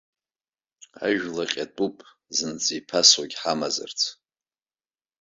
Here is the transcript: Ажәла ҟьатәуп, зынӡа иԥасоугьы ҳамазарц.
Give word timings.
Ажәла 1.05 1.45
ҟьатәуп, 1.51 1.95
зынӡа 2.35 2.73
иԥасоугьы 2.79 3.37
ҳамазарц. 3.41 3.99